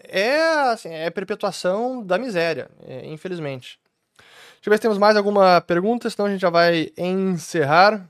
[0.04, 0.42] é,
[0.72, 3.80] assim, é perpetuação da miséria, é, infelizmente.
[4.18, 8.08] Deixa eu ver se temos mais alguma pergunta, senão a gente já vai encerrar.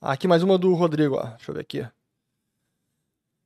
[0.00, 1.24] Aqui mais uma do Rodrigo, ó.
[1.24, 1.86] deixa eu ver aqui.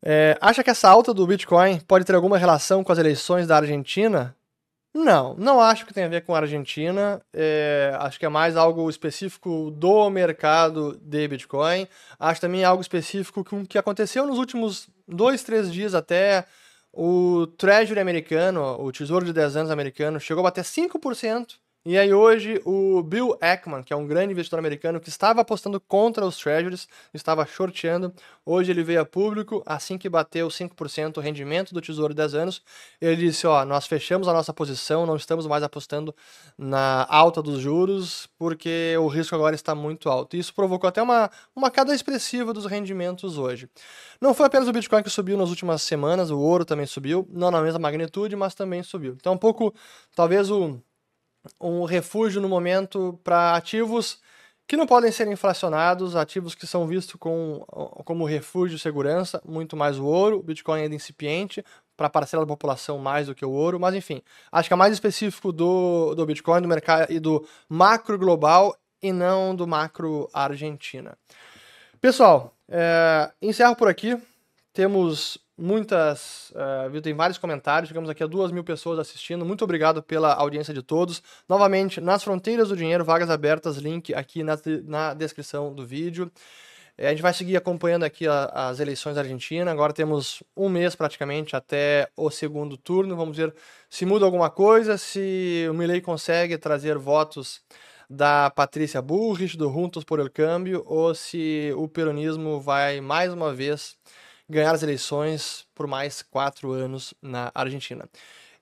[0.02, 3.56] É, acha que essa alta do Bitcoin pode ter alguma relação com as eleições da
[3.56, 4.36] Argentina?
[4.94, 7.20] Não, não acho que tenha a ver com a Argentina.
[7.32, 11.88] É, acho que é mais algo específico do mercado de Bitcoin.
[12.18, 16.46] Acho também algo específico com o que aconteceu nos últimos dois, três dias até.
[16.92, 21.56] O Treasury americano, o Tesouro de 10 anos americano, chegou a bater 5%.
[21.86, 25.78] E aí hoje o Bill Ackman, que é um grande investidor americano que estava apostando
[25.78, 28.10] contra os treasuries, estava shorteando,
[28.42, 32.62] hoje ele veio a público, assim que bateu 5% o rendimento do Tesouro 10 anos,
[32.98, 36.16] ele disse, ó, nós fechamos a nossa posição, não estamos mais apostando
[36.56, 40.38] na alta dos juros, porque o risco agora está muito alto.
[40.38, 43.68] Isso provocou até uma, uma queda expressiva dos rendimentos hoje.
[44.18, 47.50] Não foi apenas o Bitcoin que subiu nas últimas semanas, o ouro também subiu, não
[47.50, 49.18] na mesma magnitude, mas também subiu.
[49.20, 49.74] Então um pouco,
[50.16, 50.80] talvez o
[51.60, 54.20] um refúgio no momento para ativos
[54.66, 57.60] que não podem ser inflacionados, ativos que são vistos com,
[58.04, 61.62] como refúgio segurança, muito mais o ouro, o Bitcoin ainda incipiente,
[61.96, 64.92] para parcela da população mais do que o ouro, mas enfim, acho que é mais
[64.92, 71.16] específico do, do Bitcoin, do mercado e do macro global e não do macro Argentina.
[72.00, 74.18] Pessoal, é, encerro por aqui.
[74.72, 80.02] Temos muitas, uh, tem vários comentários, chegamos aqui a duas mil pessoas assistindo, muito obrigado
[80.02, 81.22] pela audiência de todos.
[81.48, 86.30] Novamente, Nas Fronteiras do Dinheiro, vagas abertas, link aqui na, na descrição do vídeo.
[86.96, 90.68] É, a gente vai seguir acompanhando aqui a, as eleições da Argentina, agora temos um
[90.68, 93.52] mês praticamente até o segundo turno, vamos ver
[93.90, 97.62] se muda alguma coisa, se o Milley consegue trazer votos
[98.08, 103.52] da Patrícia Bullrich, do Juntos por el Câmbio, ou se o peronismo vai mais uma
[103.52, 103.96] vez
[104.48, 108.08] ganhar as eleições por mais quatro anos na Argentina.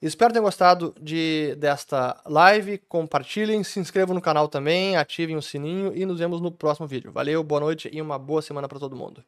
[0.01, 2.77] Espero ter gostado de, desta live.
[2.89, 7.11] Compartilhem, se inscrevam no canal também, ativem o sininho e nos vemos no próximo vídeo.
[7.11, 9.23] Valeu, boa noite e uma boa semana para todo mundo.